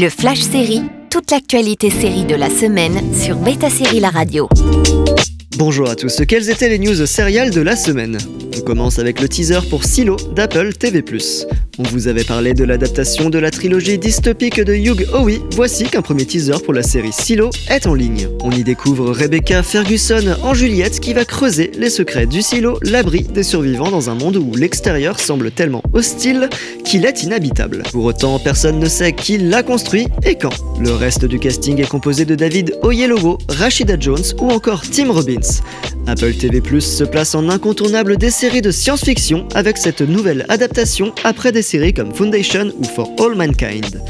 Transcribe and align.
Le 0.00 0.08
Flash 0.10 0.42
Série, 0.42 0.82
toute 1.10 1.32
l'actualité 1.32 1.90
série 1.90 2.24
de 2.24 2.36
la 2.36 2.50
semaine 2.50 3.00
sur 3.12 3.34
Beta 3.34 3.68
Série 3.68 3.98
La 3.98 4.10
Radio. 4.10 4.48
Bonjour 5.56 5.90
à 5.90 5.96
tous, 5.96 6.22
quelles 6.28 6.50
étaient 6.50 6.68
les 6.68 6.78
news 6.78 7.04
sériales 7.04 7.50
de 7.50 7.60
la 7.60 7.74
semaine? 7.74 8.16
On 8.56 8.60
commence 8.60 9.00
avec 9.00 9.20
le 9.20 9.28
teaser 9.28 9.58
pour 9.68 9.82
Silo 9.82 10.16
d'Apple 10.36 10.72
TV+. 10.74 11.02
On 11.78 11.82
vous 11.82 12.06
avait 12.06 12.22
parlé 12.22 12.54
de 12.54 12.62
l'adaptation 12.62 13.28
de 13.28 13.40
la 13.40 13.50
trilogie 13.50 13.98
dystopique 13.98 14.60
de 14.60 14.74
Hugh 14.74 15.06
Howey. 15.12 15.40
Voici 15.52 15.84
qu'un 15.84 16.02
premier 16.02 16.26
teaser 16.26 16.60
pour 16.64 16.74
la 16.74 16.84
série 16.84 17.12
Silo 17.12 17.50
est 17.68 17.88
en 17.88 17.94
ligne. 17.94 18.28
On 18.40 18.52
y 18.52 18.62
découvre 18.62 19.10
Rebecca 19.10 19.64
Ferguson 19.64 20.36
en 20.42 20.54
Juliette 20.54 21.00
qui 21.00 21.12
va 21.12 21.24
creuser 21.24 21.72
les 21.76 21.90
secrets 21.90 22.26
du 22.26 22.42
silo, 22.42 22.78
l'abri 22.82 23.22
des 23.22 23.42
survivants 23.42 23.90
dans 23.90 24.10
un 24.10 24.14
monde 24.14 24.36
où 24.36 24.54
l'extérieur 24.54 25.18
semble 25.18 25.50
tellement 25.50 25.82
hostile 25.92 26.48
qu'il 26.88 27.04
est 27.04 27.22
inhabitable. 27.22 27.82
Pour 27.92 28.06
autant, 28.06 28.38
personne 28.38 28.78
ne 28.78 28.86
sait 28.86 29.12
qui 29.12 29.36
l'a 29.36 29.62
construit 29.62 30.08
et 30.24 30.36
quand. 30.36 30.54
Le 30.80 30.92
reste 30.92 31.26
du 31.26 31.38
casting 31.38 31.78
est 31.78 31.88
composé 31.88 32.24
de 32.24 32.34
David 32.34 32.78
Oyelowo, 32.82 33.36
Rashida 33.50 33.96
Jones 34.00 34.24
ou 34.40 34.50
encore 34.50 34.80
Tim 34.80 35.12
Robbins. 35.12 35.60
Apple 36.06 36.32
TV 36.32 36.62
Plus 36.62 36.80
se 36.80 37.04
place 37.04 37.34
en 37.34 37.50
incontournable 37.50 38.16
des 38.16 38.30
séries 38.30 38.62
de 38.62 38.70
science-fiction 38.70 39.46
avec 39.54 39.76
cette 39.76 40.00
nouvelle 40.00 40.46
adaptation 40.48 41.12
après 41.24 41.52
des 41.52 41.60
séries 41.60 41.92
comme 41.92 42.14
Foundation 42.14 42.72
ou 42.78 42.84
For 42.84 43.10
All 43.20 43.34
Mankind. 43.34 44.00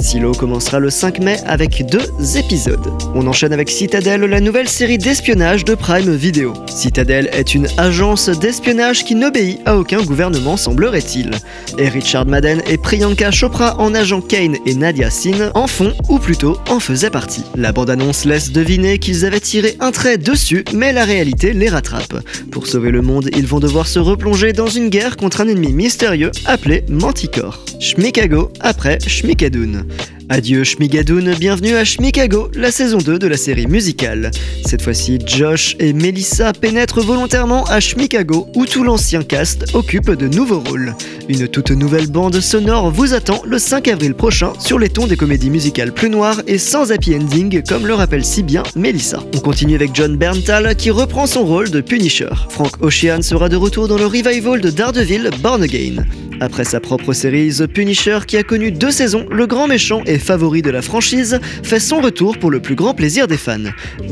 Silo 0.00 0.32
commencera 0.32 0.78
le 0.78 0.90
5 0.90 1.18
mai 1.20 1.38
avec 1.46 1.84
deux 1.86 2.36
épisodes. 2.36 2.86
On 3.14 3.26
enchaîne 3.26 3.52
avec 3.52 3.68
Citadel, 3.68 4.22
la 4.22 4.40
nouvelle 4.40 4.68
série 4.68 4.98
d'espionnage 4.98 5.64
de 5.64 5.74
Prime 5.74 6.14
Video. 6.14 6.52
Citadel 6.66 7.28
est 7.32 7.54
une 7.54 7.66
agence 7.76 8.28
d'espionnage 8.28 9.04
qui 9.04 9.14
n'obéit 9.14 9.60
à 9.66 9.76
aucun 9.76 10.02
gouvernement 10.02 10.56
semblerait-il. 10.56 11.30
Et 11.78 11.88
Richard 11.88 12.26
Madden 12.26 12.62
et 12.66 12.78
Priyanka 12.78 13.30
Chopra 13.30 13.78
en 13.78 13.94
agent 13.94 14.20
Kane 14.20 14.56
et 14.66 14.74
Nadia 14.74 15.10
Sin 15.10 15.50
en 15.54 15.66
font, 15.66 15.92
ou 16.08 16.18
plutôt 16.18 16.58
en 16.68 16.80
faisaient 16.80 17.10
partie. 17.10 17.44
La 17.56 17.72
bande-annonce 17.72 18.24
laisse 18.24 18.52
deviner 18.52 18.98
qu'ils 18.98 19.24
avaient 19.24 19.40
tiré 19.40 19.76
un 19.80 19.90
trait 19.90 20.18
dessus, 20.18 20.64
mais 20.72 20.92
la 20.92 21.04
réalité 21.04 21.52
les 21.52 21.68
rattrape. 21.68 22.22
Pour 22.50 22.66
sauver 22.66 22.90
le 22.90 23.02
monde, 23.02 23.30
ils 23.36 23.46
vont 23.46 23.60
devoir 23.60 23.86
se 23.86 23.98
replonger 23.98 24.52
dans 24.52 24.68
une 24.68 24.88
guerre 24.88 25.16
contre 25.16 25.40
un 25.40 25.48
ennemi 25.48 25.72
mystérieux 25.72 26.30
appelé 26.46 26.84
Manticore. 26.88 27.64
Schmikago 27.80 28.52
après 28.60 28.98
Schmikadoon. 29.06 29.87
Adieu 30.30 30.62
Schmigadoon, 30.62 31.32
bienvenue 31.40 31.74
à 31.74 31.84
Schmikago, 31.84 32.50
la 32.54 32.70
saison 32.70 32.98
2 32.98 33.18
de 33.18 33.26
la 33.26 33.38
série 33.38 33.66
musicale. 33.66 34.30
Cette 34.66 34.82
fois-ci, 34.82 35.18
Josh 35.24 35.74
et 35.78 35.94
Melissa 35.94 36.52
pénètrent 36.52 37.00
volontairement 37.00 37.64
à 37.64 37.80
Schmikago 37.80 38.46
où 38.54 38.66
tout 38.66 38.84
l'ancien 38.84 39.22
cast 39.22 39.74
occupe 39.74 40.10
de 40.10 40.28
nouveaux 40.28 40.60
rôles. 40.60 40.94
Une 41.30 41.48
toute 41.48 41.70
nouvelle 41.70 42.08
bande 42.08 42.40
sonore 42.40 42.90
vous 42.90 43.14
attend 43.14 43.40
le 43.46 43.58
5 43.58 43.88
avril 43.88 44.14
prochain 44.14 44.52
sur 44.58 44.78
les 44.78 44.90
tons 44.90 45.06
des 45.06 45.16
comédies 45.16 45.50
musicales 45.50 45.92
plus 45.92 46.10
noires 46.10 46.42
et 46.46 46.58
sans 46.58 46.92
happy 46.92 47.16
ending 47.16 47.62
comme 47.66 47.86
le 47.86 47.94
rappelle 47.94 48.24
si 48.24 48.42
bien 48.42 48.64
Melissa. 48.76 49.22
On 49.34 49.40
continue 49.40 49.76
avec 49.76 49.94
John 49.94 50.16
Berntal 50.16 50.76
qui 50.76 50.90
reprend 50.90 51.26
son 51.26 51.46
rôle 51.46 51.70
de 51.70 51.80
Punisher. 51.80 52.28
Frank 52.50 52.82
Ocean 52.82 53.22
sera 53.22 53.48
de 53.48 53.56
retour 53.56 53.88
dans 53.88 53.98
le 53.98 54.06
revival 54.06 54.60
de 54.60 54.70
Daredevil 54.70 55.30
Born 55.40 55.62
Again. 55.62 56.04
Après 56.40 56.64
sa 56.64 56.78
propre 56.78 57.12
série, 57.12 57.52
The 57.52 57.66
Punisher, 57.66 58.20
qui 58.26 58.36
a 58.36 58.42
connu 58.42 58.70
deux 58.70 58.90
saisons, 58.90 59.26
le 59.30 59.46
grand 59.46 59.66
méchant 59.66 60.02
et 60.06 60.18
favori 60.18 60.62
de 60.62 60.70
la 60.70 60.82
franchise, 60.82 61.40
fait 61.62 61.80
son 61.80 62.00
retour 62.00 62.38
pour 62.38 62.50
le 62.50 62.60
plus 62.60 62.76
grand 62.76 62.94
plaisir 62.94 63.26
des 63.26 63.36
fans. 63.36 63.58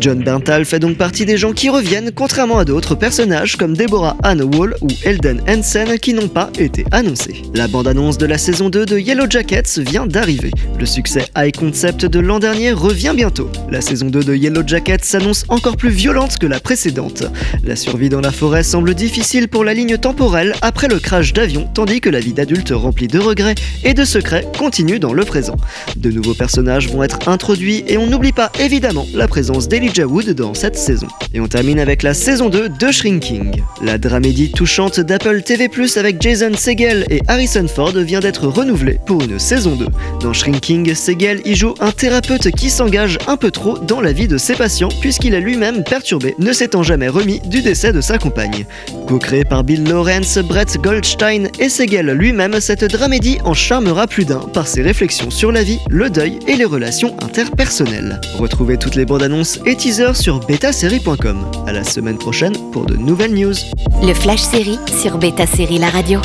John 0.00 0.22
Berntal 0.22 0.64
fait 0.64 0.80
donc 0.80 0.96
partie 0.96 1.24
des 1.24 1.36
gens 1.36 1.52
qui 1.52 1.68
reviennent, 1.68 2.10
contrairement 2.12 2.58
à 2.58 2.64
d'autres 2.64 2.96
personnages 2.96 3.56
comme 3.56 3.76
Deborah 3.76 4.16
Ann 4.24 4.42
Wall 4.42 4.74
ou 4.80 4.88
Elden 5.04 5.40
Hansen 5.48 5.98
qui 5.98 6.14
n'ont 6.14 6.28
pas 6.28 6.50
été 6.58 6.84
annoncés. 6.90 7.42
La 7.54 7.68
bande-annonce 7.68 8.18
de 8.18 8.26
la 8.26 8.38
saison 8.38 8.70
2 8.70 8.86
de 8.86 8.98
Yellow 8.98 9.26
Jackets 9.30 9.78
vient 9.78 10.06
d'arriver. 10.06 10.50
Le 10.78 10.86
succès 10.86 11.26
high 11.36 11.54
concept 11.54 12.06
de 12.06 12.18
l'an 12.18 12.40
dernier 12.40 12.72
revient 12.72 13.12
bientôt. 13.14 13.50
La 13.70 13.80
saison 13.80 14.06
2 14.06 14.24
de 14.24 14.34
Yellow 14.34 14.62
Jackets 14.66 15.04
s'annonce 15.04 15.44
encore 15.48 15.76
plus 15.76 15.90
violente 15.90 16.38
que 16.38 16.46
la 16.46 16.58
précédente. 16.58 17.24
La 17.64 17.76
survie 17.76 18.08
dans 18.08 18.20
la 18.20 18.32
forêt 18.32 18.62
semble 18.62 18.94
difficile 18.94 19.48
pour 19.48 19.64
la 19.64 19.74
ligne 19.74 19.96
temporelle 19.96 20.54
après 20.62 20.88
le 20.88 20.98
crash 20.98 21.32
d'avion, 21.32 21.68
tandis 21.72 22.00
que 22.00 22.10
vie 22.20 22.32
d'adulte 22.32 22.70
remplie 22.70 23.08
de 23.08 23.18
regrets 23.18 23.54
et 23.84 23.94
de 23.94 24.04
secrets 24.04 24.46
continue 24.58 24.98
dans 24.98 25.12
le 25.12 25.24
présent. 25.24 25.56
De 25.96 26.10
nouveaux 26.10 26.34
personnages 26.34 26.88
vont 26.88 27.02
être 27.02 27.28
introduits 27.28 27.84
et 27.86 27.98
on 27.98 28.06
n'oublie 28.06 28.32
pas 28.32 28.50
évidemment 28.60 29.06
la 29.14 29.28
présence 29.28 29.68
d'Elijah 29.68 30.06
Wood 30.06 30.30
dans 30.30 30.54
cette 30.54 30.76
saison. 30.76 31.08
Et 31.34 31.40
on 31.40 31.48
termine 31.48 31.78
avec 31.78 32.02
la 32.02 32.14
saison 32.14 32.48
2 32.48 32.68
de 32.68 32.90
Shrinking. 32.90 33.62
La 33.82 33.98
dramédie 33.98 34.52
touchante 34.52 35.00
d'Apple 35.00 35.42
TV+, 35.42 35.68
avec 35.96 36.20
Jason 36.20 36.52
Segel 36.56 37.06
et 37.10 37.20
Harrison 37.28 37.66
Ford 37.68 37.92
vient 37.92 38.20
d'être 38.20 38.46
renouvelée 38.46 38.98
pour 39.06 39.22
une 39.22 39.38
saison 39.38 39.76
2. 39.76 39.86
Dans 40.20 40.32
Shrinking, 40.32 40.94
Segel 40.94 41.40
y 41.44 41.54
joue 41.54 41.74
un 41.80 41.90
thérapeute 41.90 42.50
qui 42.52 42.70
s'engage 42.70 43.18
un 43.26 43.36
peu 43.36 43.50
trop 43.50 43.78
dans 43.78 44.00
la 44.00 44.12
vie 44.12 44.28
de 44.28 44.38
ses 44.38 44.54
patients 44.54 44.88
puisqu'il 45.00 45.34
est 45.34 45.40
lui-même 45.40 45.84
perturbé, 45.84 46.34
ne 46.38 46.52
s'étant 46.52 46.82
jamais 46.82 47.08
remis 47.08 47.40
du 47.46 47.62
décès 47.62 47.92
de 47.92 48.00
sa 48.00 48.18
compagne. 48.18 48.66
Co-créé 49.06 49.44
par 49.44 49.64
Bill 49.64 49.84
Lawrence, 49.84 50.38
Brett 50.38 50.78
Goldstein 50.80 51.48
et 51.58 51.68
Segel 51.68 52.05
lui-même, 52.14 52.60
cette 52.60 52.84
dramédie 52.84 53.38
en 53.44 53.54
charmera 53.54 54.06
plus 54.06 54.24
d'un 54.24 54.40
par 54.40 54.66
ses 54.66 54.82
réflexions 54.82 55.30
sur 55.30 55.52
la 55.52 55.62
vie, 55.62 55.78
le 55.88 56.10
deuil 56.10 56.38
et 56.46 56.56
les 56.56 56.64
relations 56.64 57.16
interpersonnelles. 57.22 58.20
Retrouvez 58.38 58.76
toutes 58.76 58.94
les 58.94 59.04
bandes 59.04 59.22
annonces 59.22 59.60
et 59.66 59.76
teasers 59.76 60.16
sur 60.16 60.40
betasérie.com. 60.40 61.46
À 61.66 61.72
la 61.72 61.84
semaine 61.84 62.18
prochaine 62.18 62.54
pour 62.72 62.86
de 62.86 62.96
nouvelles 62.96 63.34
news. 63.34 63.54
Le 64.02 64.14
Flash 64.14 64.42
Série 64.42 64.78
sur 65.00 65.18
Beta 65.18 65.46
Série 65.46 65.78
La 65.78 65.90
Radio. 65.90 66.20